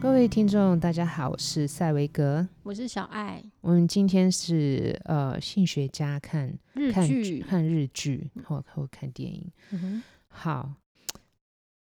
[0.00, 3.44] 各位听众，大家好，我是塞维格，我是小爱。
[3.60, 9.52] 我们今天是呃性学家看日剧，看日剧或或看电影。
[9.72, 10.72] 嗯哼，好，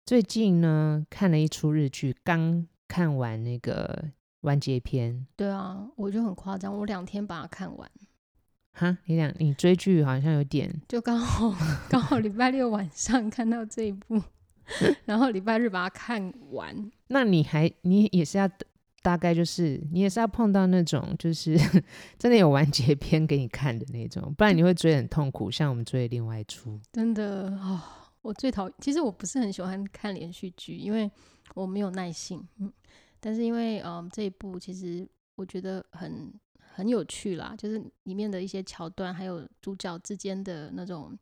[0.03, 4.05] 最近呢看了一出日剧，刚看完那个
[4.41, 5.27] 完结篇。
[5.35, 7.91] 对啊，我就很夸张，我两天把它看完。
[8.73, 11.53] 哈，你两你追剧好像有点，就刚好
[11.87, 14.19] 刚好礼拜六晚上看到这一部。
[15.05, 18.49] 然后礼拜日把它看完，那你还你也是要
[19.01, 21.57] 大概就是你也是要碰到那种就是
[22.19, 25.49] 真的有完结篇给你看的那种，不然你会追很痛苦。
[25.49, 27.81] 像我们追的另外一出，真的哦，
[28.21, 28.73] 我最讨厌。
[28.79, 31.09] 其实我不是很喜欢看连续剧，因为
[31.55, 32.47] 我没有耐性。
[32.59, 32.71] 嗯，
[33.19, 41.17] 但是因为嗯这一部其实我觉得很很有趣啦，就是里面的一些桥段，还有主角之间的那种。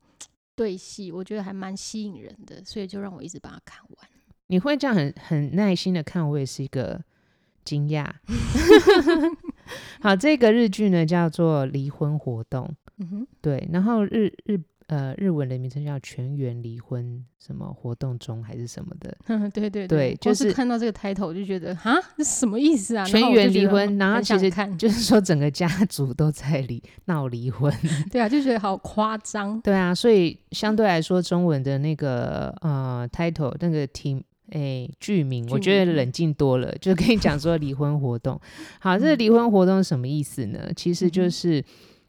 [0.59, 4.09] 对戏，我觉得还蛮吸引人的，所以就让我一直把它看完。
[4.47, 7.01] 你会这样很很耐心的看，我也是一个
[7.63, 8.05] 惊讶。
[10.01, 12.65] 好，这个日剧呢叫做《离婚活动》，
[12.97, 14.59] 嗯哼，对，然后日日。
[14.89, 19.15] 呃，日文的名称叫全员离婚，什么活动中还是什么的？
[19.53, 23.05] 对对对，对就是，是看到这个 title 就觉得啊，这什么意思啊？
[23.05, 27.71] 全员离婚，然后其实看就是 说整个家族都在离闹离婚。
[28.11, 29.61] 对啊，就觉得好夸张。
[29.61, 34.19] 对啊，所以相对来说，中文的那个呃 title 那个题
[34.53, 38.41] 诶剧名，我觉得冷静多了，就跟你讲说离婚活动。
[38.79, 40.71] 好，这个离婚活动是什么意思呢？
[40.75, 41.63] 其实就是。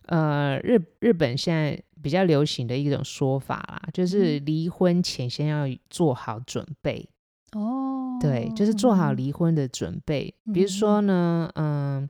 [0.06, 7.08] 呃，日日本现在比较流行的一种说法啦，就是离婚前先要做好准备。
[7.52, 10.32] 哦，对，就是做好离婚的准备。
[10.46, 12.08] 嗯、比如说呢，嗯、呃，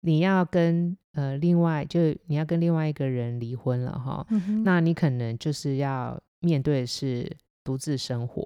[0.00, 8.42] 你要跟呃另外，就你要跟另外一个人离婚了哈、嗯，那你可能就是要面对的是独自生活。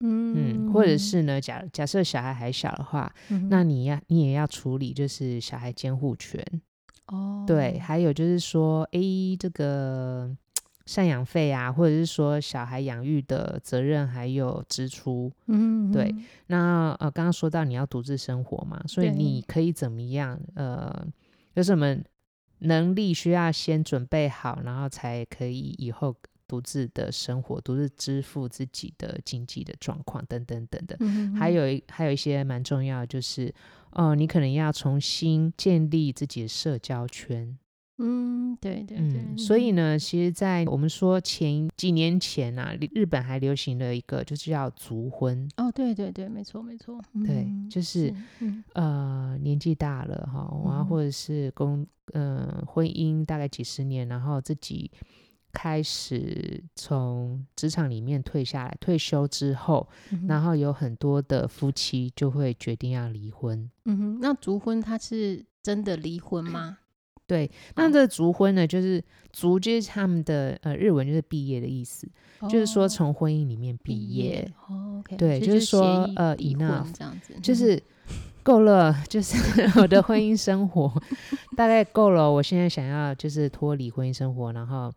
[0.00, 6.42] 嗯，嗯，或者是呢，假假设小孩还小的话，嗯、那你要你也要处理就是小孩监护权。
[7.08, 9.00] 哦、oh.，对，还有就是说，哎，
[9.38, 10.28] 这个
[10.86, 16.12] 赡养费啊，或者是说小孩养育的责任还有支出，嗯，对。
[16.48, 20.40] 那呃，刚刚说到你要独自生活嘛，所以你可以怎么样？
[20.56, 21.06] 呃，
[21.54, 21.96] 有什么
[22.58, 26.12] 能力需要先准备好，然后才可以以后
[26.48, 30.98] 独自的生活，独自支付自己的经济的状况等等等等。
[31.00, 33.54] 嗯，还有一还有一些蛮重要的就是。
[33.96, 37.58] 哦，你可能要重新建立自己的社交圈。
[37.98, 39.24] 嗯，对对对。
[39.26, 45.48] 嗯，所以呢，其实，在我们说前几年前啊，日本还流行了一个，就是叫族婚。
[45.56, 47.00] 哦，对对对，没错没错。
[47.24, 54.90] 对，就是，是呃，年纪大了哈，然后或者是公呃婚姻大概几十年，然后自己。
[55.58, 63.70] 开始从职场里面退下来，退休之后，嗯，然后有很多的夫妻就会决定要离婚。
[63.86, 66.76] 嗯哼，那族婚他是真的离婚吗？
[67.26, 69.02] 对，那这族婚呢，就是
[69.32, 72.06] 族就是他们的呃日文就是毕业的意思，
[72.40, 74.22] 哦，就是说从婚姻里面毕业。
[74.22, 77.82] 毕业哦，okay，对，就是说呃，enough 这样子，就是
[78.42, 79.38] 够了，就是
[79.80, 80.92] 我的婚姻生活
[81.56, 84.92] 大概够了，我现在想要就是脱离婚姻生活，然后。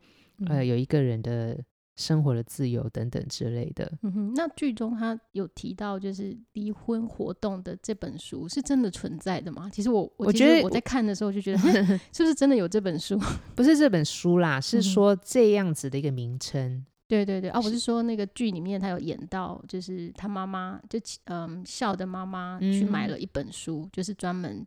[0.48, 1.58] 呃，有一个人的
[1.96, 3.92] 生活的自由等等之类的。
[4.04, 9.70] 嗯哼，那剧中他有提到，就是离婚活动的这本书是真的存在的吗？
[9.72, 11.60] 其实我我觉得我在看的时候就觉得，
[12.14, 13.20] 是不是真的有这本书？
[13.56, 16.72] 不是这本书啦，是说这样子的一个名称。
[16.72, 16.86] 嗯。
[17.10, 24.64] 对对对，哦，我是说那个剧里面他有演到，就是他妈妈就嗯笑的妈妈去买了一本书，嗯、就是专门。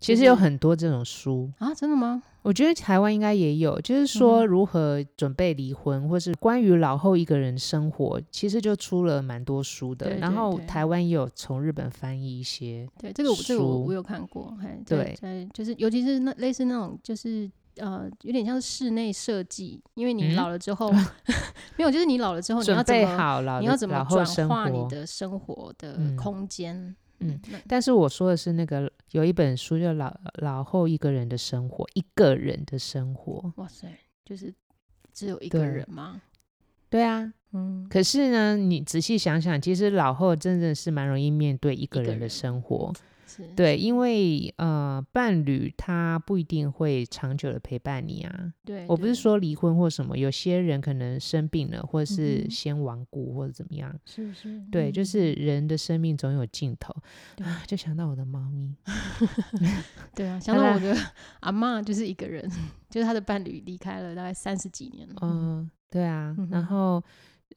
[0.00, 1.50] 其实有很多这种书。
[1.58, 2.22] 啊，真的吗？
[2.42, 10.06] 我觉得台湾应该也有，就是说如何准备离婚，嗯、或是关于老后一个人生活，其实就出了蛮多书的。
[10.06, 21.06] 对对对，然后台湾也有从日本翻译一些书，对这个这个我我有看过，嘿对，对，就是尤其是那类似那种就是呃有点像室内设计，因为你老了之后、嗯、
[21.76, 26.74] 没有，就是你老了之后你要怎么你要怎么转化你的生活的空间。
[26.74, 26.96] 嗯，
[27.66, 33.52] 但是我说的是那个有一本书叫老老后一个人的生活，一个人的生活。
[33.56, 33.86] 哇塞，
[34.24, 34.54] 就是
[35.12, 36.20] 只有一个人吗？
[36.88, 37.86] 对，对啊，嗯。
[37.90, 42.92] 可是呢，你仔细想想，其实老后真的是蛮容易面对一个人的生活。
[43.36, 48.52] 是对，因为呃，伴侣他不一定会长久的陪伴你啊。
[48.64, 53.94] 对，我不是说离婚或什么，有些人可能生病了，或是先亡故，或者怎么样。
[54.04, 54.60] 是是。
[54.72, 56.92] 对，就是人的生命总有尽头。
[57.44, 58.74] 啊，就想到我的猫咪。
[60.16, 60.96] 对啊， 想到我的
[61.40, 62.50] 阿嬷，就是一个人，
[62.90, 65.14] 就是他的伴侣离开了大概三十几年了。
[65.22, 67.02] 嗯，对啊，然后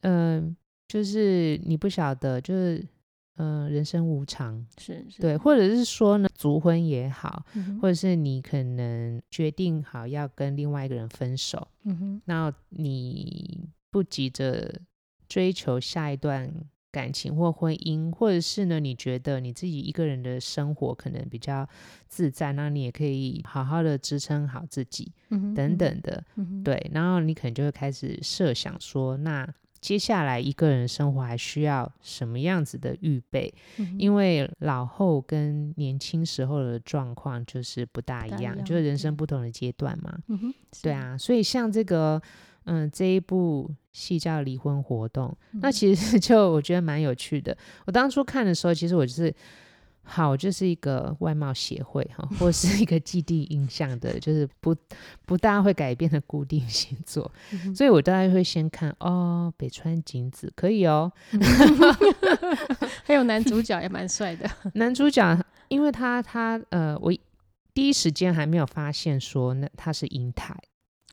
[0.02, 0.56] 嗯。
[0.86, 2.86] 就是你不晓得，就是
[3.36, 5.20] 嗯、呃，人生无常，是，是。
[5.20, 14.80] 对，或者是说呢，卒婚也好，嗯、或者是你可能决定好要跟另外一个人分手，嗯哼，那你不急着
[15.28, 16.48] 追求下一段
[16.92, 21.68] 感情或婚姻，或者是呢，你觉得你自己一个人的生活可能比较
[22.08, 29.52] 自在，那你也可以好好的支撑好自己，嗯哼，等等的，嗯，对，然后你可能就会开始设想说，那。
[29.84, 33.52] 接下来一个人生活还需要什么样子的预备？
[33.76, 40.18] 嗯、因为老后跟年轻时候的状况就是不大一样，一样就是人生不同的阶段嘛。
[40.28, 42.18] 嗯、对啊，所以像这个，
[42.64, 47.54] 嗯，这一部戏叫《离婚活动》，嗯，那其实 就我觉得蛮有趣的。
[47.84, 49.34] 我当初看的时候，其实我就是。
[50.04, 54.76] 好，就是一个外貌协会哈，或是一个既定印象的，就是不
[55.24, 61.10] 不大会改变的固定星座，嗯、所以我大概会先看哦，北川景子可以哦，
[63.04, 67.12] 还有男主角也蛮帅的，男主角，因为他他呃，我
[67.72, 70.54] 第一时间还没有发现说那他是英泰。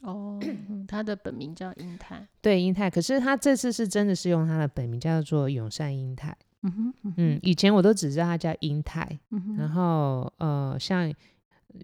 [0.01, 0.39] 哦，
[0.87, 6.35] 他的本名叫英泰，对英泰，可是他这次是真的是用他的本名叫做永善英泰。
[6.63, 11.11] 嗯哼，嗯哼，嗯，以前我都只知道他叫英泰，嗯，然后呃，像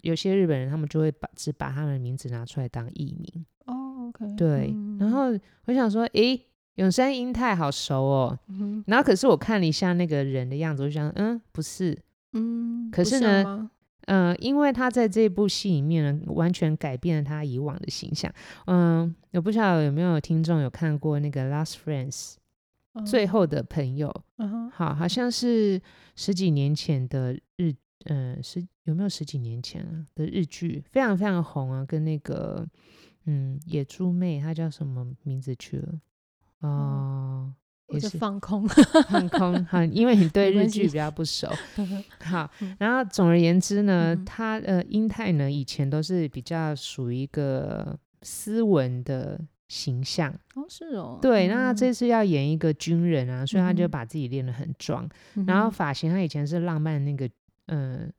[0.02, 3.44] 有些日本人，他们就会把只把他们的名字拿出来当艺名。
[3.66, 4.96] 哦，OK，对，嗯。
[4.98, 5.26] 然后
[5.66, 6.40] 我想说，诶，
[6.76, 8.84] 永山英泰好熟哦，嗯。
[8.86, 11.98] 然后可是我看了一下那个人的样子，我就想，嗯，不是，
[12.32, 13.42] 嗯，可是呢，
[14.06, 18.32] 嗯，呃，因为他在这部戏里面呢，完全改变了他以往的形象。
[18.66, 22.34] 嗯，我不知道有没有听众有看过那个《Last Friends》。
[23.04, 25.80] 最后的朋友，嗯、好，好像是
[26.16, 27.74] 十几年前的日，
[28.04, 32.66] 呃，十有没有十几年前啊的日剧，非常非常红啊，跟那个，
[33.26, 36.00] 嗯，野猪妹，她叫什么名字去了？
[36.60, 37.52] 哦、
[37.88, 41.48] 呃，也是放空，放空，好，因为你对日剧比较不熟，
[42.20, 49.40] 好，然后总而言之呢，嗯、他呃，英泰呢，以前都是比较属于一个斯文的。
[49.68, 57.28] 形象哦，是哦，对，嗯、那他这次要演一个军人啊，所以他就把自己练得很壮、嗯，然后发型他以前是浪漫那个，
[57.66, 58.10] 嗯，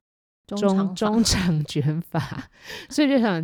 [0.45, 2.19] 中中长卷发，
[2.87, 3.43] 所以就想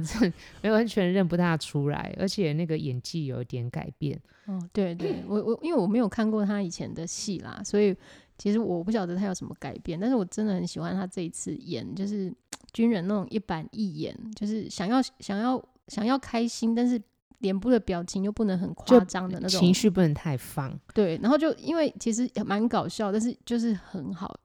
[0.62, 4.20] 没完全认不大出来，而且那个演技有点改变。
[4.46, 7.96] 哦，对对，我我因为我没有看过他以前的戏啦，所以
[8.38, 12.32] 其实我不晓得他有什么改变，但是我真的很喜欢他这一次演，就是
[12.72, 17.02] 军人那种一板一眼，就是想要想要想要开心，但是。
[17.46, 20.76] 脸部的表情又不能很夸张的那种，情绪不能太放。
[20.96, 24.36] 对，然后就因为其实蛮搞笑，但是就是很好，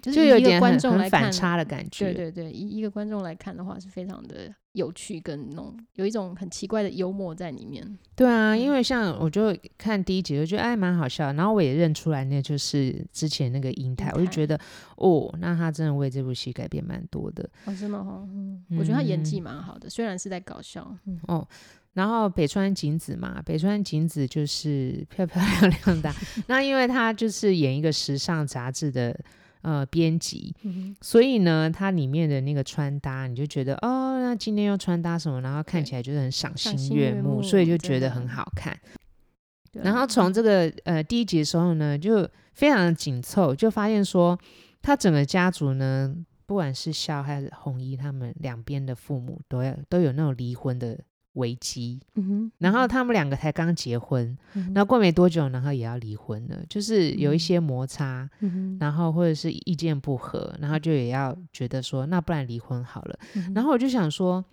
[0.00, 2.06] 就是一个观众来看反差的感觉。
[2.06, 7.98] 对对对，一一个观众来看的话，是非常的有趣，跟那种有一种很奇怪的幽默在里面。
[8.16, 14.58] 对啊，因为像我就看第一集，我觉得哎蛮好笑，然后我也认出来那就是之前那个英泰，我就觉得
[14.96, 17.48] 哦，那他真的为这部戏改变蛮多的。
[17.66, 20.96] 哦，真的哈，嗯，我觉得他演技蛮好的，嗯，虽然是在搞笑。
[21.06, 21.46] 嗯，哦。
[21.98, 26.14] 然后北川景子嘛，北川景子就是漂漂亮亮的。
[26.46, 29.18] 那因为她就是演一个时尚杂志的
[29.62, 38.78] 呃编辑，嗯，所以呢，她里面的那个穿搭，你就觉得哦，那今天又穿搭什么，然后看起来就是很赏心悦目，所以就觉得很好看。
[39.72, 44.38] 然后从这个呃第一集的时候呢，就非常的紧凑，就发现说，
[44.80, 46.14] 他整个家族呢，
[46.46, 50.96] 不管是孝还是红衣，他们两边的父母都要都有那种离婚的。
[51.34, 63.52] 危机，嗯，然后他们两个才刚结婚，嗯，然后过没多久，然后也要离婚了，就是有一些摩擦，嗯，然后或者是意见不合，然后就也要觉得说，那不然离婚好了，嗯。
[63.54, 64.44] 然后我就想说，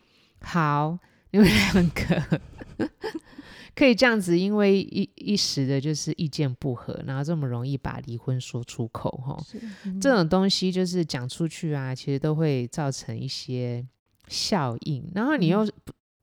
[0.41, 0.99] 好，
[1.31, 2.41] 你们两个
[3.73, 9.43] 可以这样子，因为一一时的就是意见不合，然后这么容易把离婚说出口，哈，
[9.85, 13.83] 嗯，这种东西就是讲出去啊，其实都会造成一些
[14.27, 15.67] 效应，然后你又。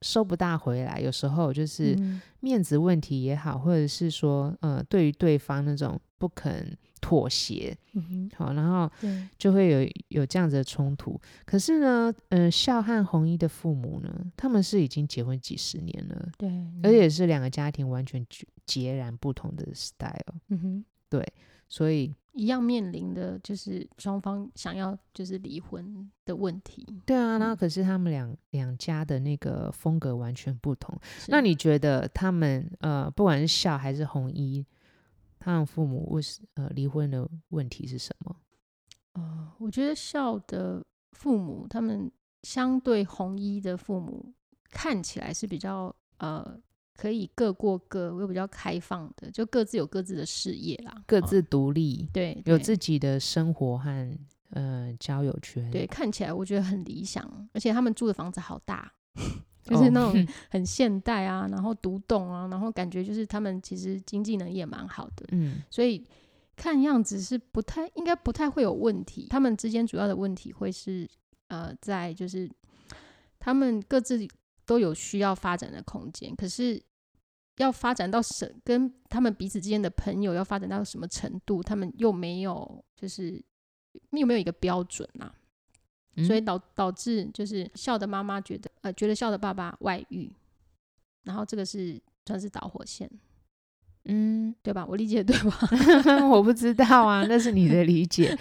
[0.03, 1.97] 嗯收不大回来，有时候就是
[2.41, 8.91] 面子问题也好，嗯、或者是说，呃，对于对方那种不肯妥协，嗯、好，然后
[9.39, 11.21] 就会有有这样子的冲突。
[11.45, 16.51] 可是呢，嗯、呃，孝和红衣的父母呢，他们是已经结婚几十年了，对，
[16.83, 18.27] 而且是两个家庭完全
[18.67, 21.25] 截然不同的 style，嗯哼，对，
[21.69, 26.87] 所以一样面临的就是双方想要就是离婚的问题。
[27.05, 30.99] 对啊，那可是他们两两家的那个风格完全不同。
[31.29, 34.65] 那你觉得他们呃，不管是孝还是红衣，
[35.39, 38.37] 他们父母为什呃离婚的问题是什么？
[39.13, 42.11] 呃，我觉得孝的父母，他们
[42.43, 44.33] 相对红衣的父母
[44.71, 46.59] 看起来是比较呃。
[47.03, 54.19] 可以各过各，又比较开放的，就各自有各自的事业啦，各自独立，哦、对，对，有自己的生活和
[54.51, 55.69] 呃交友圈。
[55.69, 58.93] 对，看起来我觉得很理想，而且他们住的房子好大，
[59.67, 66.07] 就是那种 很现代啊，然后独栋啊，然后感觉就是他们其实经济能力也蛮好的，嗯，所以
[66.55, 69.27] 看样子是不太应该不太会有问题。
[69.29, 71.11] 他们之间主要的问题会是
[71.49, 72.49] 呃，在就是
[73.41, 74.25] 他们各自。
[74.65, 76.81] 都有需要发展的空间，可是
[77.57, 83.43] 要发展到什，跟他们彼此之间的朋友要发展到什么程度，他们又没有，就是
[84.11, 85.35] 又没有一个标准啊，
[86.17, 90.33] 嗯、所以导导致就是笑的妈妈觉得，呃，觉得笑的爸爸外遇，
[91.25, 93.11] 然后这个是算是导火线。
[94.07, 94.85] 嗯，对吧？
[94.89, 95.57] 我理解对吧？
[96.29, 98.37] 我不知道啊，那是你的理解。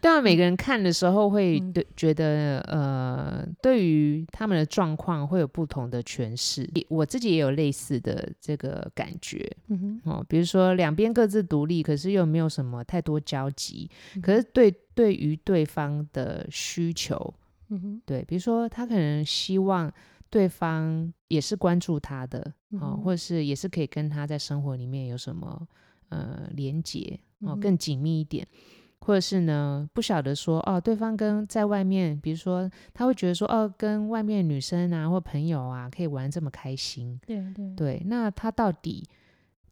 [0.00, 6.68] 对啊，每个人看的时候会对觉得，呃，对于他们的状况会有不同的诠释。
[6.88, 9.50] 我自己也有类似的这个感觉。
[9.68, 13.90] 嗯哼，哦，比如说两边各自独立，可是又没有什么太多交集。
[14.14, 17.34] 嗯、可是对对于对方的需求，
[17.70, 19.92] 嗯哼，对，比如说他可能希望。
[20.34, 25.64] 对方也是关注他的，哦、嗯，或者是也是可以跟他在生活里面有什么
[26.08, 28.58] 呃连接哦，更紧密一点，嗯、
[28.98, 37.76] 或者是呢不晓得说哦，对方跟在外面，比如说他会觉得说哦，跟外面女生啊或朋友啊可以玩这么开心，对对。
[37.76, 39.08] 对，那他到底？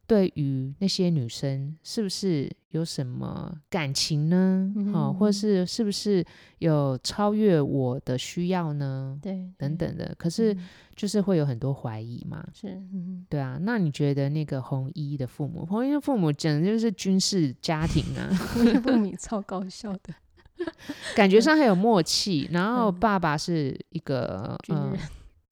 [0.05, 4.71] 对于那些女生，是不是有什么感情呢？
[4.75, 6.23] 好、嗯哦，或是是不是
[6.59, 9.17] 有超越我的需要呢？
[9.21, 10.13] 对，等等的。
[10.17, 10.55] 可是
[10.95, 12.45] 就是会有很多怀疑嘛。
[12.53, 13.57] 是，嗯，对啊。
[13.61, 18.29] 那你觉得那个红衣的父母，红衣的父母简直就是军事家庭啊！
[18.53, 20.13] 红衣父母超搞笑的，
[21.15, 22.49] 感觉上很有默契。
[22.51, 24.99] 然后爸爸是一个军人。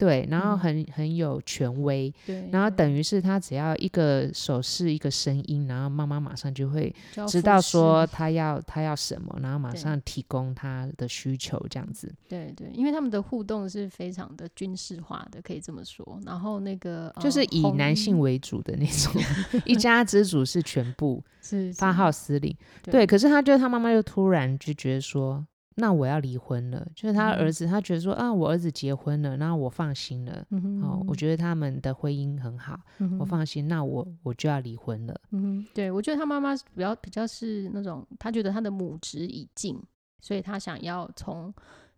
[0.02, 6.92] 对，然后很、嗯、很有权威，对，然后等于是他只要一个手势一个声音，然后妈妈马上就会
[7.28, 12.12] 知道说他要他要什么，然后马上提供他的需求这样子。
[12.28, 16.20] 对对，因为他们的互动是非常的军事化的，可以这么说。
[16.26, 19.22] 然后那个就是以男性为主的那 种，
[19.66, 22.58] 一家之主是全部是发号司令。
[22.82, 25.46] 对，对，可是他就他妈妈就突然就觉得说。
[25.76, 35.22] 那我要离婚了，就是他儿子，他觉得说啊，我儿子结婚了，然后我放心了，嗯哼嗯哼哦，我觉得他们的婚姻很好，嗯、我放心，那我我就要离婚了。
[35.32, 39.82] 嗯，对，我觉得他妈妈比较比较是那种，他觉得他的母职已尽，
[40.20, 41.54] 所以他想要从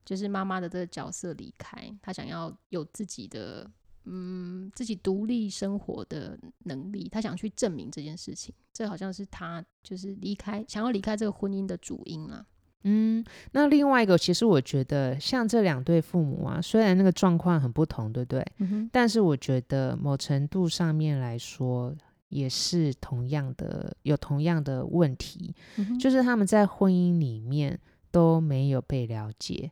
[0.06, 3.68] 就是妈妈的这个角色离开，他想要有自己的
[4.06, 12.46] 嗯自己独立生活的能力，他想去证明这件事情，这好像是他就是离开想要离开这个婚姻的主因啊。
[12.86, 13.24] 嗯，
[13.54, 18.46] 那另外一个，其实我觉得像这两对父母啊，虽然那个状况很不同，对不对？
[18.92, 21.96] 但是我觉得某程度上面来说，
[22.28, 25.98] 也是同样的，有同样的问题，嗯。
[25.98, 27.80] 就是他们在婚姻里面
[28.12, 29.72] 都没有被了解。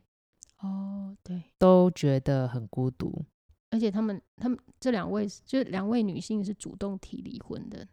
[0.60, 3.22] 哦，对，都觉得很孤独，
[3.70, 7.86] 而且他们，他们这两位，就两位女性是主动提离婚的，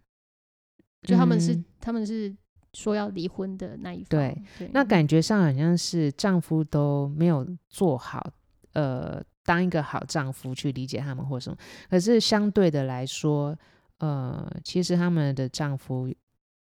[1.02, 2.34] 就他们是，嗯、他们是。
[2.74, 8.32] 说要离婚的那一方，对，对，那感觉上好像是丈夫都没有做好，
[8.74, 11.58] 呃，当一个好丈夫去理解他们或什么。
[11.90, 13.58] 可是相对的来说，
[13.98, 16.14] 呃，其实他们的丈夫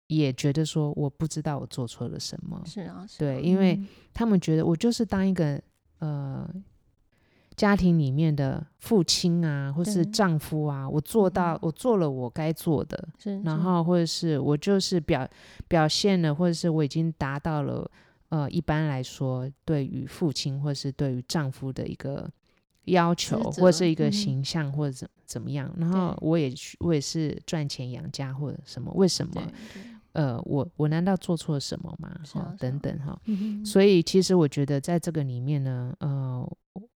[0.07, 2.61] 也觉得说，我不知道我做错了什么。
[2.65, 3.79] 是啊，是啊，对，因为
[4.13, 5.61] 他们觉得我就是当一个，
[5.99, 6.49] 呃。
[7.55, 13.07] 家庭里面的父亲啊，或是丈夫啊，我做到，我做了我该做的，
[13.43, 15.27] 然后或者是我就是表
[15.67, 17.89] 表现了，或者是我已经达到了，
[18.29, 22.27] 呃，一般来说对于父亲或是对于丈夫的一个
[22.85, 29.41] 要求，或者是一个形象或者怎怎么样，然后我也我也是赚钱养家或者什么，为什么？
[30.13, 32.19] 呃，我我难道做错了什么吗？
[32.33, 33.19] 哈，等等哈，
[33.63, 36.51] 所以其实我觉得在这个里面呢，呃。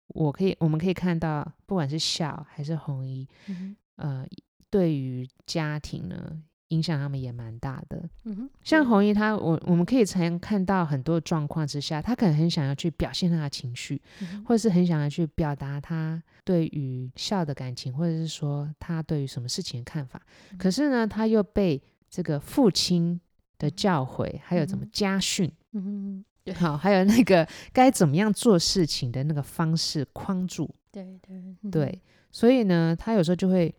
[0.08, 4.26] 我可以，我们可以看到，不管是孝还是红衣，嗯、呃，
[4.70, 8.08] 对于家庭呢，影响他们也蛮大的。
[8.24, 20.20] 嗯、哼像红衣他，我我们可以常看到很多状况之下，他可能很想要去表现他的情绪，嗯、或者是很想要去表达他对于笑的感情，或者是说他对于什么事情的看法。
[20.52, 23.20] 嗯、可是呢，他又被这个父亲
[23.58, 33.74] 的教诲，还有怎么家训，嗯，对，好，还有那个该怎么样做事情的那个方式框住，对对、嗯、对，所以呢，他有时候就会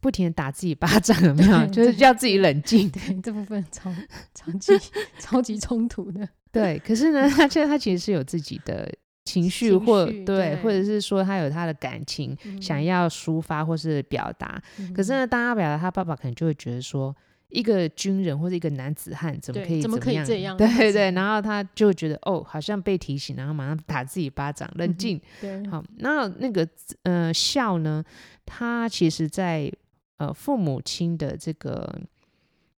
[0.00, 1.66] 不停的打自己巴掌，有没有？
[1.66, 2.88] 就是叫自己冷静。
[2.88, 3.92] 对，这部分超
[4.32, 4.72] 超级
[5.18, 6.28] 超级冲突的。
[6.52, 8.88] 对，可是呢，他觉得他其实是有自己的
[9.24, 14.62] 情绪，或对，对，或者是说他有他的感情、嗯、想要抒发或是表达。
[14.78, 17.14] 嗯、可是呢，当他表达，他爸爸可能就会觉得说。
[17.48, 20.56] 一个军人或者一个男子汉怎么可以怎么可以这样？
[20.58, 25.20] 对对对，然后他就觉得哦，好像被提醒，然后马上打自己巴掌，冷静。
[25.42, 26.68] 嗯、对，好，那那个
[27.02, 28.02] 呃孝呢，
[28.44, 29.70] 他其实在
[30.16, 32.00] 呃父母亲的这个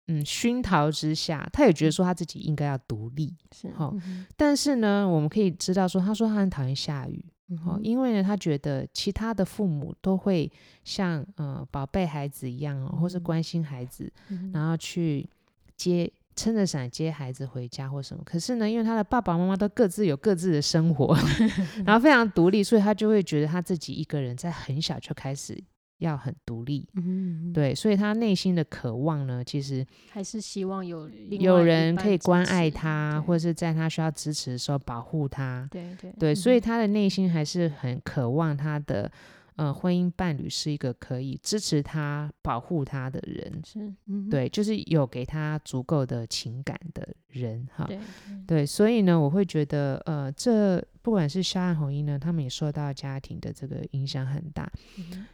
[0.08, 3.34] 嗯熏陶之下，他也觉得说他自己应该要独立。
[3.54, 7.24] 是，好、嗯，但是呢，我们可以知道说，他说他很讨厌下雨。
[7.64, 10.50] 哦，因为呢，他觉得其他的父母都会
[10.82, 15.28] 像呃宝贝孩子一样哦，或是关心孩子，嗯、然后去
[15.76, 18.22] 接撑着伞接孩子回家或什么。
[18.24, 21.16] 可是呢，因为他的爸爸妈妈都各自有各自的生活，
[21.86, 25.62] 然后非常独立，所以他就会觉得他自己一个人在很小就开始。
[25.98, 36.12] 要很独立，嗯，对，所以他内心的渴望呢，其实还是希望有有人可以关爱他，或者是在他需要支持的时候保护他，对对。
[36.18, 39.10] 对，所以他的内心还是很渴望他的
[39.54, 47.98] 呃婚姻伴侣是一个可以支持他、保护他的人，是，嗯，对，就是有给他足够的情感的人，哈，对。
[48.46, 54.70] 对，所以呢，我会觉得呃，这不管是肖汉红呢，他们也受到家庭的这个影响很大。
[54.98, 55.26] 嗯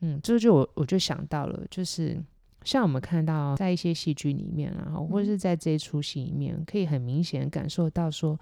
[0.00, 2.22] 嗯，这就我我就想到了，就是
[2.64, 8.38] 像我们看到在一些戏剧里面啊，或者是在这一出戏里面，可以很明显感受到说，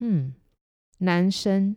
[0.00, 0.32] 嗯，
[0.98, 1.76] 男生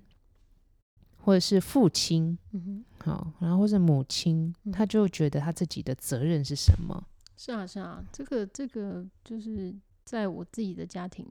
[1.18, 7.06] 或者是父亲，嗯，好，然后或者母亲，他就觉得他自己的责任是什么？
[7.36, 9.76] 是啊，是啊，这个这个就是
[10.06, 11.28] 在我自己的家庭，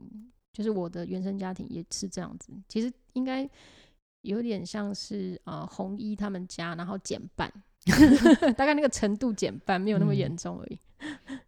[0.53, 2.53] 就是我的原生家庭也是这样子。
[2.69, 3.49] 其实应该。
[4.25, 7.51] 有点像是呃红衣他们家，然后减半，
[8.57, 10.79] 大概那个程度减半，没有那么严重而已。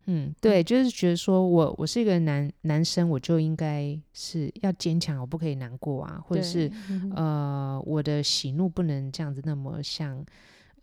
[0.06, 6.72] 嗯，对，就是觉得说我我是一个男男生，我就应该是要坚强，我不可以难过啊，或者是
[7.16, 10.24] 呃我的喜怒不能这样子那么像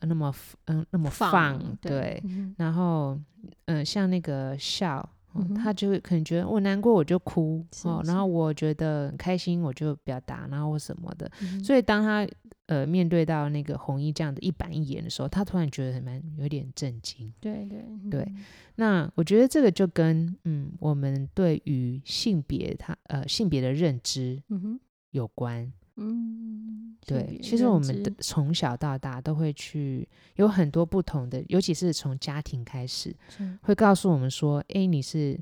[0.00, 3.14] 那么嗯、呃、那么放，放对，对嗯、然后
[3.66, 5.08] 嗯、呃、像那个笑。
[5.36, 11.30] 嗯、他就会可能觉得我难过我就哭哦，然后我觉得很开心我就表达，然后或什么的。
[11.42, 12.26] 嗯、所以当他
[12.66, 17.32] 呃面对到那个红衣这样的一板一眼的时候，他突然觉得蛮有点震惊。
[17.40, 18.26] 对对、嗯、对。
[18.76, 24.42] 那我觉得这个就跟嗯我们对于性别他呃性别的认知
[25.10, 25.60] 有关。
[25.62, 25.72] 嗯，
[27.06, 33.14] 对，其实我们的从小到大都会去有很多不同的，尤其是从家庭开始，
[33.62, 35.38] 会告诉我们说，哎，你是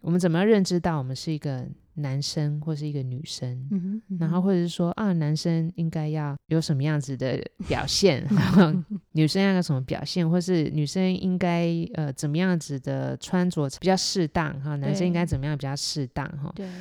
[0.00, 8.74] 我们怎么样认知到我们是一个男生或是一个女生，嗯然后或者是说啊，男生应该要有什么样子的表现， 然后
[9.12, 16.52] 女生要有什么表现，或是女生应该呃怎么样子的穿着比较适当哈，男生应该怎么样比较适当哈？
[16.56, 16.66] 对。
[16.66, 16.72] 对，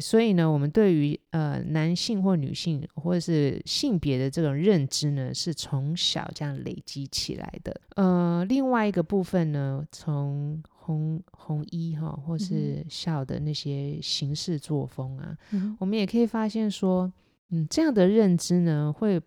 [0.00, 7.80] 所以呢，我们对于呃男性或女性或者是性别的这种认知呢，是从小这样累积起来的。
[7.94, 17.12] 呃，另外一个部分呢，从红红衣哈，或是笑的那些行事作风啊，嗯，我们也可以发现说，
[17.50, 19.20] 嗯，这样的认知呢，会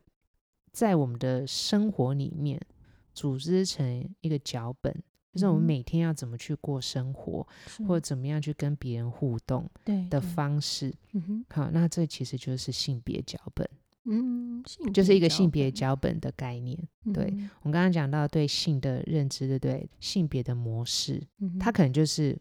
[0.73, 2.59] 在我们的生活里面
[3.13, 4.93] 组织成一个脚本。
[5.34, 7.48] 就是我们每天要怎么去过生活，
[7.80, 9.70] 嗯、或者怎么样去跟别人互动
[10.10, 10.94] 的方式。
[11.50, 13.67] 好，那这其实就是性别脚本。
[14.06, 14.63] 嗯，
[14.94, 16.78] 就是一个性别脚本的概念。
[17.06, 17.26] 嗯、对，
[17.62, 19.89] 我们刚刚讲到对性的认知，对不对？
[20.00, 22.38] 性别的模式，嗯、它可能就是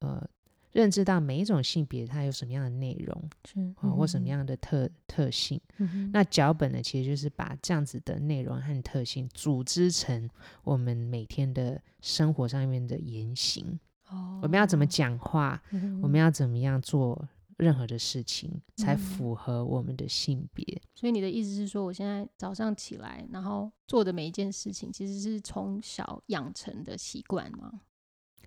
[0.00, 0.26] 呃。
[0.74, 10.28] 认知到每一种性别它有什么样的内容，嗯、或什么样的特特性，嗯、那脚本呢，其实就是把这样子的内容和特性组织成
[10.64, 13.78] 我们每天的生活上面的言行。
[14.08, 15.62] 哦，我们要怎么讲话？
[15.70, 20.82] 嗯、我们要怎么样做任何的事情，才符合我们的性别？
[20.92, 27.80] 所以你的意思是说，我现在早上起来，然后做的每一件事情，其实是从小养成的习惯吗？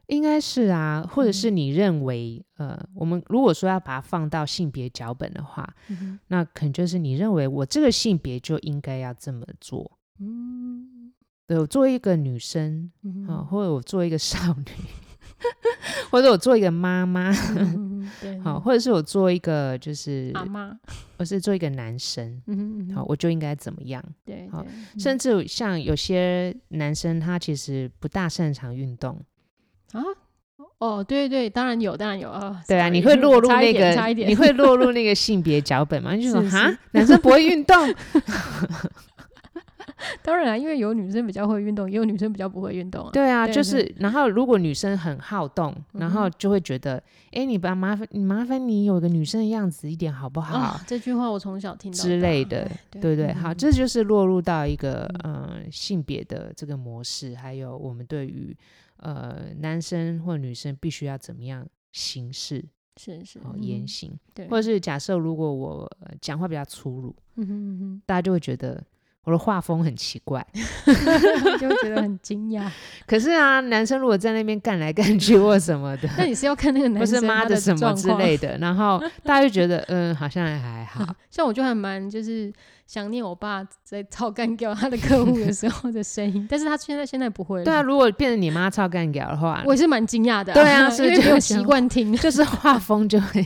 [0.08, 10.00] 应该是啊，或者是你认为，嗯、呃，我们如果说要把它放到性别脚本的话，嗯、那可能就是你认为我这个性别就应该要这么做。
[10.20, 11.12] 嗯，
[11.46, 14.66] 对，我作为一个女生，嗯、啊，或者我作为一个少女，
[16.10, 20.80] 或者我做一个妈妈， 嗯、对，好，或者是我做一个就是妈妈，
[21.18, 24.02] 或是做一个男生，嗯、好，我就应该怎么样？
[24.24, 24.66] 对，好，
[24.98, 29.22] 甚至像有些男生，他其实不大擅长运动。
[29.94, 30.04] 啊，
[30.80, 32.62] 哦，对对，当然有，当然有啊。
[32.68, 36.14] 对啊，你会落入那个，你会落入那个性别脚本吗？
[36.14, 37.76] 你就说哈，男生不会运动。
[40.22, 43.10] 当然啊，因为有女生比较会运动，也有女生比较不会运动啊。
[43.12, 46.98] 对啊，对就是，然后如果女生很好动，然后就会觉得，
[47.32, 50.76] 哎、嗯，你把麻烦你麻烦你有个女生的样子一点好不好？
[50.76, 58.56] 哦、这句话我从小听到之类的，对对，对、嗯，好，这就是落入到一个嗯、呃、性别的这个模式，还有我们对于
[58.98, 62.64] 呃男生或女生必须要怎么样行事，
[62.98, 68.84] 是是，哦言行，对，或者是假设如果我讲话比较粗鲁，嗯哼嗯哼，大家就会觉得。
[69.28, 70.46] 我的画风很奇怪，
[71.60, 72.66] 就会觉得很惊讶。
[73.06, 81.14] 可是啊，男生如果在那边干来干去或什么的， 那你是要看那个男生妈的什么之类的，然后大家就觉得嗯，好像还，还好。
[81.30, 82.50] 像我就还蛮就是
[82.86, 87.66] 想念我爸在操干掉他的客户的时候的声音，但是他现在现在不会了。
[87.66, 90.56] 对啊，如果变成你妈操干掉的话，我是蛮惊讶的、啊。
[90.56, 93.46] 对啊，是不是就没有习惯听，就是画风就会。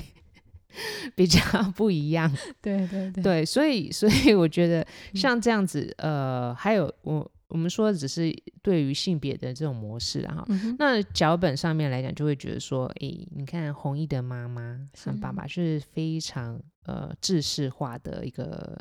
[1.16, 1.40] 比较
[1.76, 2.32] 不一样，
[2.62, 18.78] 对对对，对，所以所以我觉得像这样子，嗯、呃，还有我我们说的只是对于性别的这种模式啊，嗯、那脚本上面来讲，就会觉得说，诶、欸，你看弘毅的妈妈和爸爸是非常呃制式化的一个。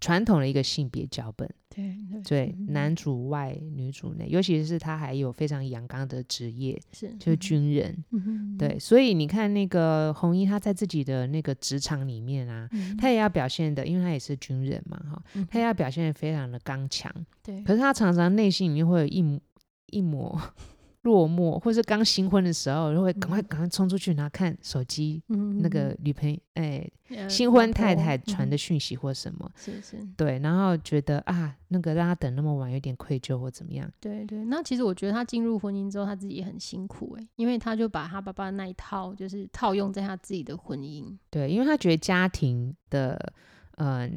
[0.00, 17.10] 传统的一个性别脚本，对对，对嗯、男主外女主内，尤其是他还有非常阳刚的职业，是就是军人、嗯，对，所以你看那个红衣他在自己的那个职场里面啊、嗯，他也要表现的，因为他也是军人嘛，哈、嗯，他也要表现的非常的刚强，
[17.42, 19.40] 对，可是他常常内心里面会有一
[19.86, 20.40] 一抹。
[21.04, 33.90] 落寞，或是刚新婚的时候，就会赶快赶快冲出去，然后看手机、嗯，那个女朋友哎、欸，新婚太太传的讯息或什么，是、嗯、是，对，然后觉得啊，那个让他等那么晚，有点愧疚或怎么样。
[34.00, 41.16] 对对，那其实我觉得他进入婚姻之后，他自己也很辛苦哎、欸，因为他就把他爸爸那一套，就是套用在他自己的婚姻。
[41.30, 43.32] 对，因为他觉得家庭的，
[43.76, 44.10] 嗯、呃。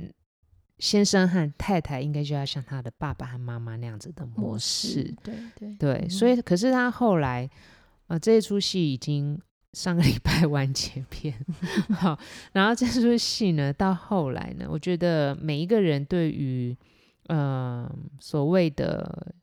[0.80, 5.76] 先生和太太应该就要像他的爸爸和妈妈那样子的模式，对对。
[5.80, 7.50] 对、嗯，所以可是他后来，
[8.08, 9.42] 呃，这一出戏已经
[9.74, 11.34] 上个礼拜完结篇，
[11.98, 12.20] 好，
[12.54, 16.78] 然后这出戏呢，到后来呢，我觉得每一个人对于，
[17.28, 19.34] 呃，所谓的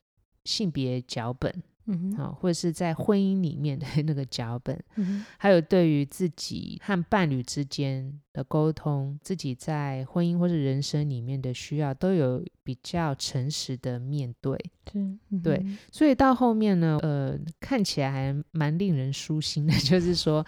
[0.45, 1.63] 性别脚本。
[1.87, 14.59] 嗯，好，或者是在婚姻里面的那个脚本，嗯，还有对于自己和伴侣之间的沟通，自己在婚姻或者人生里面的需要，都有比较诚实的面对，
[14.95, 20.45] 嗯、对，所以到后面呢，呃，看起来还蛮令人舒心的， 就是说，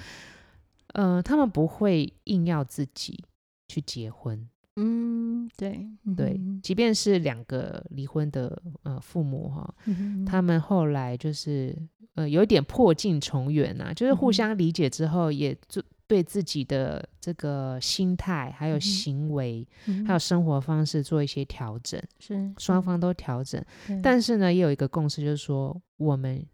[0.95, 3.23] 呃，他们不会硬要自己
[3.69, 4.49] 去结婚。
[4.77, 11.75] 嗯，对对，即便是两个离婚的呃父母哈、嗯，他们后来就是
[12.15, 23.65] 呃有一点破镜重圆呐、啊，就是互相理解之后，也就对自己的这个心态、还有行为、嗯、还有生活方式做一些调整，是双方都调整，
[24.03, 26.47] 但是呢，也有一个共识，就是说我们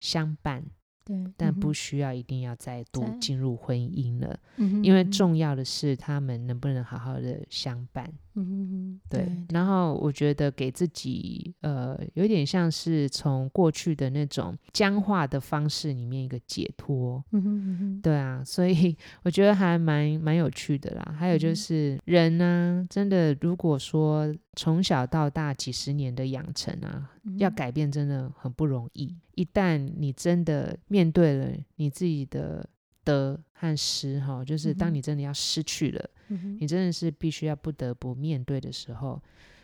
[0.00, 0.64] 相伴。
[1.06, 8.12] 对，但不需要一定要再度进入婚姻了，嗯，因为重要的是他们能不能好好的相伴。
[8.36, 9.32] 嗯对，对。
[9.50, 17.24] 然后我觉得给自己呃，有点像是从过去的那种僵化的方式里面一个解脱。
[17.32, 21.14] 嗯对啊，所以我觉得还蛮蛮有趣的啦。
[21.18, 27.10] 还有就是人呢，真的如果说从小到大几十年的养成啊。
[27.38, 29.12] 要改变真的很不容易。
[29.34, 32.64] 一旦你真的面对了你自己的
[33.06, 39.22] 得和失，哈，就是当你真的要失去了，嗯，你真的是必须要不得不面对的时候，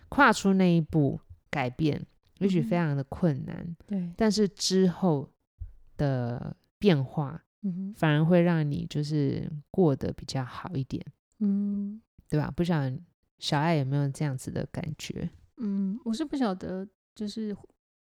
[0.09, 2.01] 跨出那一步改变，
[2.39, 5.29] 也许非常的困难，嗯，对，但是之后
[5.99, 11.05] 的变化，嗯，反而会让你就是过得比较好一点，
[11.41, 12.01] 嗯，
[12.31, 12.51] 对吧？
[12.51, 12.99] 不晓得
[13.39, 15.29] 小爱有没有这样子的感觉？
[15.57, 16.89] 嗯，我是不晓得。
[17.15, 17.55] 就是，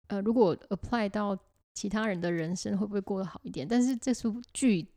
[0.07, 1.37] 呃，如果 apply 到
[1.75, 3.67] 其他人的人生，会不会过得好一点？
[3.67, 4.89] 但是这出剧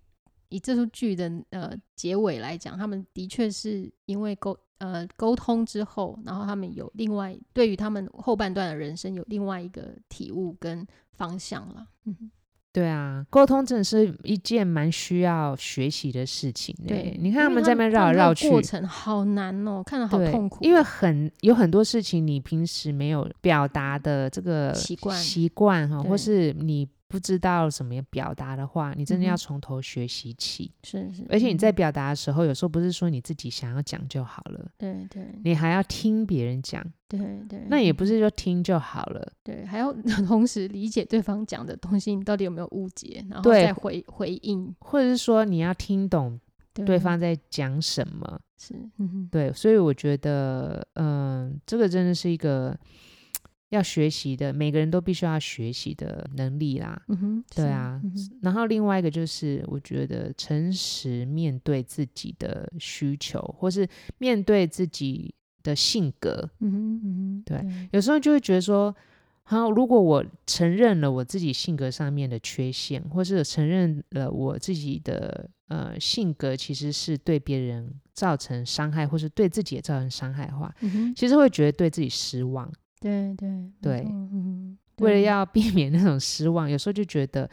[0.49, 11.87] 以这出剧的呃结尾来讲，他们的确是因为沟呃沟通之后，然后他们有另外对于他们后半段的人生有另外一个体悟跟方向了。
[12.05, 12.31] 嗯。
[12.71, 16.77] 对啊，沟通真的是一件蛮需要学习的事情。
[16.87, 20.63] 对，你看他们在那边绕来绕去，过程好难哦，看了好痛苦。
[20.63, 30.71] 因为很有很多事情，你平时没有表达的这个习惯习惯哈，或是你不知道怎么表达的话，你真的要从头学习起。
[30.85, 37.19] 是、嗯、是，而且你在表达的时候，有时候不是说你自己想要讲就好了，对对，你还要听别人讲，对
[37.49, 39.91] 对，那也不是说听就好了，对，还要
[40.29, 46.39] 同时理解对方讲的东西，你到底有没有误解，然后再回回应，或者是说你要听懂
[46.75, 46.99] 对。
[46.99, 52.79] 方在讲什么，是，嗯，对，所以我觉得，嗯、呃，这个真的是一个。
[53.71, 57.01] 要学习的，每个人都必须要学习的能力啦。
[57.09, 58.01] 嗯哼，对啊。
[58.03, 66.49] 嗯、然后另外一个就是，我觉得诚实面对自己的需求，或是面对自己的性格。
[66.61, 67.89] 嗯哼，嗯哼，对，对。
[67.93, 68.95] 有时候就会觉得说，
[69.43, 82.73] 好，如果我承认了我自己性格上面的缺陷，或是承认了我自己的呃性格其实是对别人造成伤害，或是对自己也造成伤害的话，嗯，其实会觉得对自己失望。
[83.01, 87.49] 对对对，嗯，为了要避免那种失望，有时候就觉得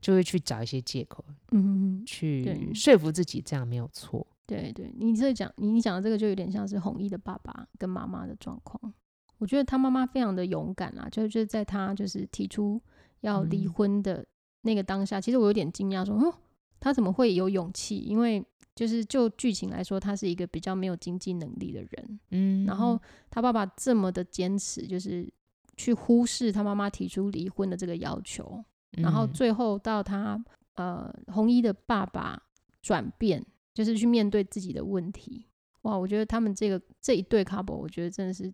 [0.00, 4.26] 就会去找一些借口，嗯，去说服自己这样没有错。
[4.46, 8.92] 对对，你这讲你你讲的这个就有点像是弘毅的爸爸跟妈妈的状况。
[9.38, 12.80] 我觉得他妈妈非常的勇敢啊，就就是在他就是提出
[13.20, 14.26] 要离婚的
[14.62, 16.34] 那个当下，嗯、其实我有点惊讶，说哦，
[16.80, 17.98] 他怎么会有勇气？
[17.98, 18.44] 因为
[18.80, 25.30] 就是就剧情来说，他是一个比较没有经济能力的人，嗯，然后他爸爸这么的坚持，就是
[25.76, 28.64] 去忽视他妈妈提出离婚的这个要求，
[28.96, 30.42] 嗯、然后最后到他
[30.76, 32.42] 呃红衣的爸爸
[32.80, 35.44] 转变，就是去面对自己的问题，
[35.82, 38.50] 哇，我觉得他们这个这一对 couple，我觉得真的是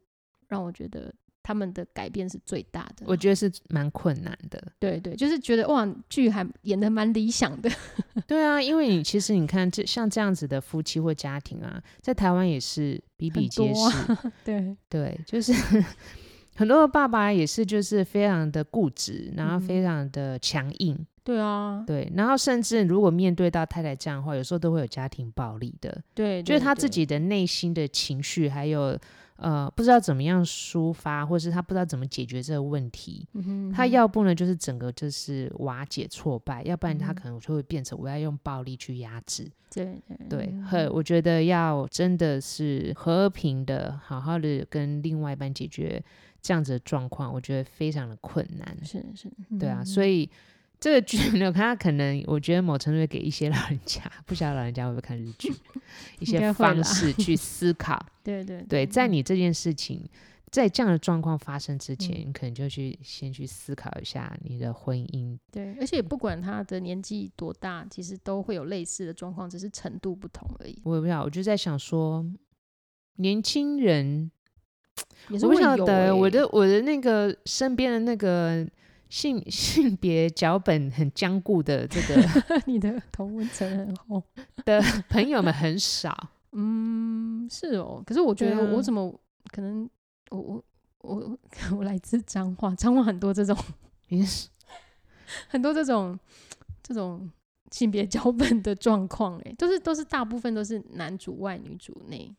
[0.49, 1.15] 让我觉得。
[1.47, 4.61] 他们的改变是最大的，我觉得是蛮困难的。
[4.81, 7.71] 对对，就是觉得哇，剧还演的蛮理想的。
[8.27, 13.81] 对啊，因为你其实你看，这像这样子的夫妻或家庭啊，在台湾也是比比皆是。
[14.13, 15.53] 啊、对对，就是
[16.57, 20.95] 很多的爸爸也是，就是非常的固执，然后非常的强硬。
[20.95, 26.03] 嗯、对啊，对，然后甚至如果面对到太太这样的话，有时候都会有家庭暴力的。
[26.15, 28.99] 对，就是他自己的内心的情绪还有。
[29.39, 33.29] 呃，不知道怎么样抒发，或是他不知道怎么解决这个问题。
[33.35, 39.47] 嗯哼嗯哼，他要不呢，就是整个就是瓦解挫败；要不然他可能就会变成我要用暴力去压制。
[39.75, 46.03] 对对，和我觉得要真的是和平的、好好的跟另外一半解决
[46.47, 48.77] 这样子的状况，我觉得非常的困难。
[48.85, 49.29] 是是，
[49.59, 50.31] 对啊，所以。
[50.79, 55.51] 这个剧呢，他可能我觉得某程度会给一些老人家，不晓得老人家会不会看日剧，
[56.21, 57.99] 一些方式去 思考。
[58.23, 60.07] 对对对，对，在你这件事情，
[60.51, 65.39] 在这样的状况发生之前，嗯、你可能就去先去思考一下你的婚姻。
[65.51, 70.79] 对，而且不管他的年纪多大，其实都会有类似的状况，只是程度不同而已。
[70.85, 72.23] 我也不知道，我就在想说，
[73.15, 74.31] 年轻人，
[75.31, 78.67] 也是我不晓得我的我的那个身边的那个。
[79.09, 82.21] 性 性别脚本很僵固的这个，
[82.67, 84.21] 你的同温层很厚
[84.67, 86.13] 的朋友们很少。
[86.51, 88.03] 嗯，是哦。
[88.05, 89.09] 可是我觉得我怎么
[89.53, 89.89] 可能？
[90.31, 90.65] 我我
[91.03, 91.39] 我
[91.79, 93.57] 我来自脏话，脏话很多这种，
[95.49, 96.19] 很多这种
[96.83, 97.31] 这种
[97.71, 102.35] 性别脚本的状况，哎，都是都是大部分都是男主外女主内，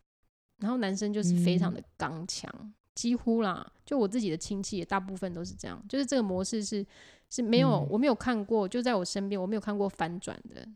[0.60, 2.52] 然后男生就是非常的刚强。
[2.60, 6.84] 嗯几乎啦，就我自己的亲戚也大部分都是这样，就是这个模式是
[7.30, 10.68] 是没有、嗯，我没有看过，就在我身边我没有看过反转的，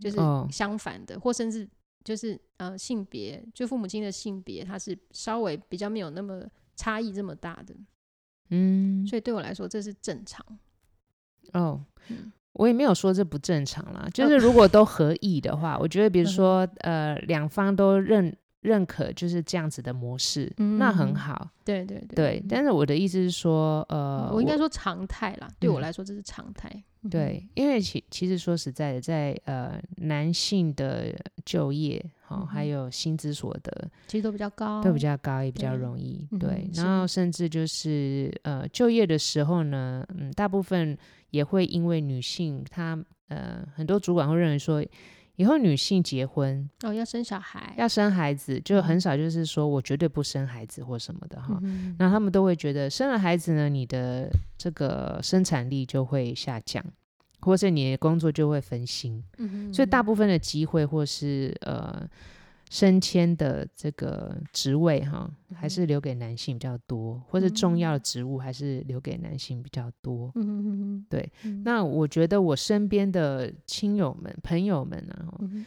[0.00, 0.16] 就是
[0.52, 1.68] 相反的，哦、或甚至
[2.02, 6.42] 就是呃性别，就父母亲的性别，他是稍微比较没有那么
[6.74, 7.72] 差异这么大的，
[8.48, 10.44] 嗯，所以对我来说这是正常。
[11.52, 18.36] 哦，嗯、我也没有说这不正常啦，就是如果都合意的话，哦、我觉得比如说呃两方都认。
[18.60, 21.48] 认可就是这样子的模式，嗯、那很好。
[21.64, 22.44] 对对对，对。
[22.48, 25.48] 但是我的意思是说，呃，我应该说常态啦。
[25.58, 26.70] 对我来说，这是常态。
[27.02, 31.06] 嗯、对，因为其其实说实在的，在呃男性的
[31.46, 36.28] 就业，哈、哦嗯，还有薪资所得，其实都比较高，都比较高，也比较容易。
[36.38, 40.94] 对，然后甚至就是呃就业的时候呢，嗯，大部分
[41.30, 44.84] 也会因为女性，她呃很多主管会认为说。
[45.40, 51.58] 以后女性结婚哦，要生小孩，要生孩子，就很少就是说我绝对不生孩子或什么的哈。
[51.62, 56.84] 嗯、那他们都会觉得生了孩子呢，你的这个生产力就会下降，
[57.40, 59.24] 或是你的工作就会分心。
[59.38, 62.06] 嗯、所以大部分的机会或是呃。
[62.70, 70.30] 升迁的这个职位哈，还是留给男性比较多，嗯、或者重要的职务还是留给男性比较多。
[70.36, 71.62] 嗯嗯嗯，对、嗯。
[71.64, 75.66] 那我觉得我身边的亲友们、朋友们啊，嗯，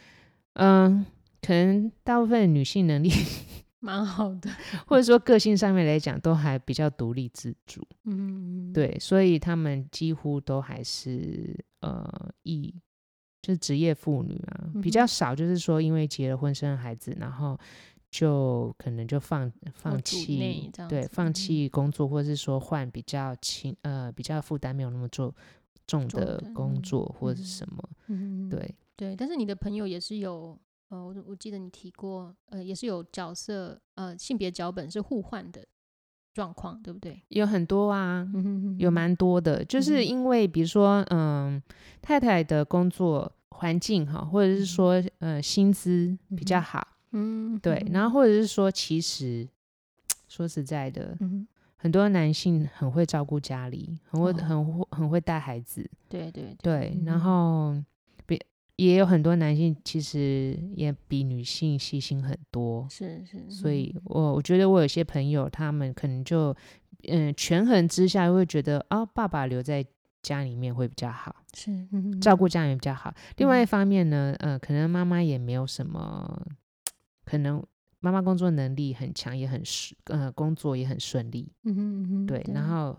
[0.54, 1.06] 呃、
[1.42, 3.10] 可能大部分女性能力
[3.80, 4.48] 蛮好的，
[4.86, 7.86] 或者说个性上面来讲都还比较独立自主。
[8.04, 12.74] 嗯，对，所以他们几乎都还是呃以
[13.44, 17.58] 就是职业妇女啊，比较少就是说因为结了婚生了孩子，然后
[18.10, 25.30] 就可能就放放弃，对，放弃工作，或者是说换比较轻呃比较负担没有那么重
[25.86, 27.90] 重的工作或者是什么。
[28.06, 30.58] 嗯，对对，但是你的朋友也是有。
[30.90, 35.66] 呃，我我记得你提过，呃，也是有角色，呃，性别脚本是互换的
[36.34, 37.22] 状况，对不对？
[37.28, 38.26] 有很多啊，
[38.76, 41.62] 有蛮多的，就是因为比如说，嗯、呃，
[42.02, 49.48] 太太的工作环境哈，或者是说，呃，薪资比较好，嗯，对，然后或者是说，其实
[50.28, 51.16] 说实在的，
[51.76, 54.32] 很多男性很会照顾家里，很会。
[54.32, 57.76] 很会很会带孩子，对对对，然后。
[58.76, 66.54] 也有很多男性其实也比女性细心很多，是是，所以我我觉得我有些朋友，他们可能就
[67.08, 69.84] 嗯权衡之下会觉得啊，爸爸留在
[70.22, 71.70] 家里面会比较好，是
[72.20, 73.14] 照顾家人比较好。
[73.36, 76.46] 另外一方面呢，呃，可能妈妈也没有什么，
[77.24, 77.64] 可能
[78.00, 82.98] 妈妈工作能力很强，也很顺，呃，工作也很顺利，嗯哼嗯哼，对，然后。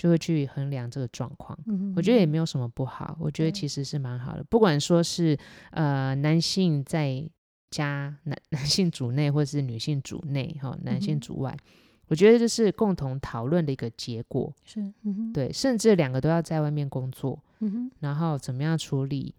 [0.00, 4.42] 就会去衡量这个状况，嗯，我觉得也没有什么不好，我觉得其实是蛮好的。
[4.44, 5.36] 不管说是
[5.72, 7.22] 呃男性在
[7.70, 11.60] 家，男 男性主内，或者是女性主内，哈，男性主外，嗯，
[12.08, 14.50] 我觉得这是共同讨论的一个结果。
[14.64, 19.34] 是，嗯，对，甚至两个都要在外面工作，嗯，然后怎么样处理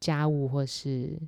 [0.00, 1.20] 家务，或是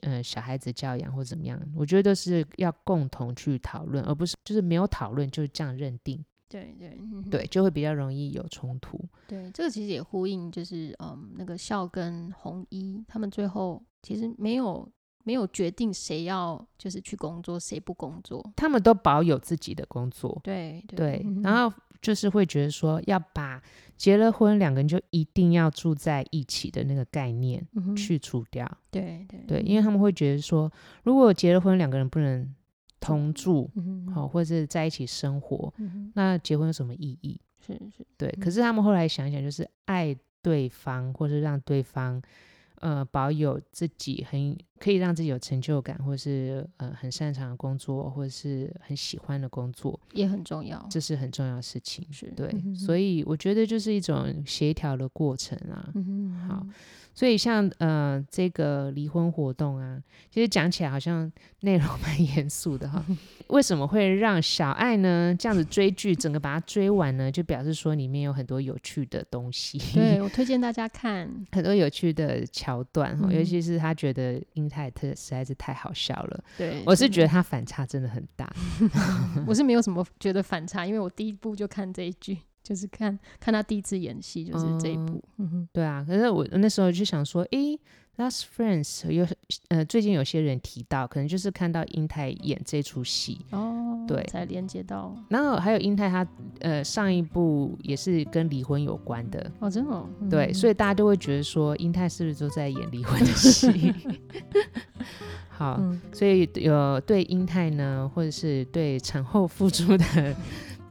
[0.00, 6.24] 呃小孩子教养，或怎么样，我觉得都是要共同去讨论，而不是就是没有讨论就这样认定。
[6.48, 9.00] 对对、嗯、对，就会比较容易有冲突。
[9.26, 14.88] 对，这个其实也呼应，就是嗯，那个孝跟红衣他们最后其实没有
[15.24, 20.40] 没有决定谁要就是去工作，谁不工作，他们都保有自己的工作。
[20.44, 23.60] 对对，然后就是会觉得说要把
[23.96, 28.64] 结了婚两个人就一定要住在一起的那个概念去除掉。
[28.64, 30.70] 嗯、对对对，因为他们会觉得说，
[31.02, 32.54] 如果结了婚两个人不能。
[33.00, 33.70] 同住，
[34.14, 37.40] 好、嗯，或者是在一起生活、嗯，那结婚有什么意义？
[37.64, 38.40] 是是，对、嗯。
[38.40, 42.20] 可是他们后来想一想，就是爱对方，或是让对方，
[42.76, 50.86] 呃，保有自己很可以让自己有成就感，或是呃很擅长的工作，或者是很喜欢的工作，也很重要。
[50.90, 52.74] 这是很重要的事情，是对、嗯。
[52.74, 55.90] 所以我觉得就是一种协调的过程啊。
[55.94, 56.66] 嗯好。
[57.14, 59.98] 所以像呃这个离婚活动啊，
[60.30, 63.02] 其实讲起来好像内容 蛮严肃的哈。
[63.48, 67.32] 为什么会让小爱呢这样子追剧，整个把它追完呢？
[67.32, 69.78] 就表示说里面有很多有趣的东西。
[69.94, 76.44] 对， 我推荐大家看很多有趣的桥段哈、嗯，尤其是他觉得英泰特实在是太好笑了。
[76.58, 78.52] 对，我是觉得他反差真的很大。
[79.46, 82.36] 我是没有什么觉得反差，因为我第一部就看这一剧。
[82.66, 85.22] 就是看看他第一次演戏，就是这一部。
[85.36, 86.04] 嗯哼，对啊。
[86.04, 87.78] 可是我那时候就想说，诶
[88.16, 89.24] ，Last Friends 有
[89.68, 95.14] 呃，最近有些人提到，可能就是看到英泰演这出戏哦，对，才连接到。
[95.28, 96.26] 然后还有英泰他
[96.58, 100.28] 呃上一部也是跟离婚有关的哦，真的、哦嗯。
[100.28, 103.94] 对，所以大家都会觉得说，英泰是不是都在演离婚的戏？
[105.48, 110.36] 好、嗯，所以有对英泰呢，或者是对产后复出的。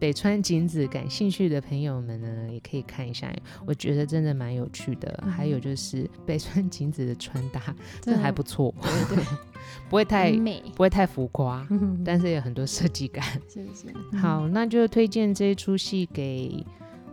[0.05, 3.33] 北川景子感兴趣的朋友们呢，也可以看一下，
[3.65, 5.19] 我觉得真的蛮有趣的。
[5.23, 7.59] 嗯、还有就是北川景子的穿搭，
[8.03, 9.25] 真的还不错，对对，
[9.89, 13.25] 不会太美，不会太浮夸，嗯、但是有很多设计感。
[13.49, 14.19] 是是、嗯。
[14.19, 16.63] 好，那就推荐这一出戏给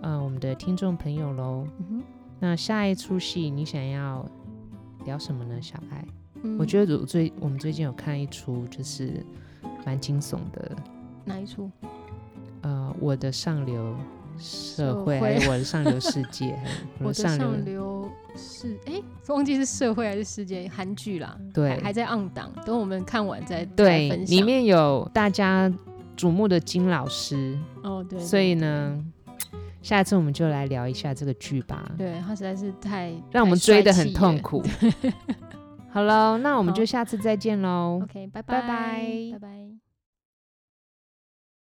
[0.02, 2.02] 呃我们的听众朋友喽、嗯。
[2.40, 4.28] 那下一出戏你想要
[5.06, 6.06] 聊什么呢，小爱？
[6.42, 9.24] 嗯、我觉得我最我们最近有看一出，就是
[9.86, 10.76] 蛮惊悚的。
[11.24, 11.70] 哪一出？
[12.62, 13.94] 呃，我的上流
[14.38, 16.58] 社会，还有我的上流世界，
[16.98, 24.36] 我的上流世，哎、欸，忘记是社会还是世界，韩剧啦，对，还，在 on 档，等我们看完再对再分享。
[24.36, 25.72] 里面有大家
[26.16, 28.98] 瞩目的金老师哦，对，所以呢，
[29.82, 31.90] 下一次我们就来聊一下这个剧吧。
[31.98, 34.62] 对，他实在是太让我们追得很痛苦。
[35.90, 38.00] 好了，那我们就下次再见喽。
[38.02, 39.81] OK，拜拜，拜拜，拜拜。